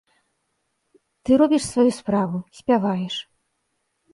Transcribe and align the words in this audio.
Ты 1.23 1.31
робіш 1.41 1.63
сваю 1.67 1.91
справу, 1.99 2.37
спяваеш. 2.61 3.15